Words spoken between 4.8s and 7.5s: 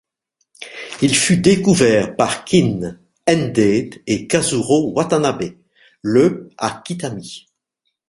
Watanabe le à Kitami.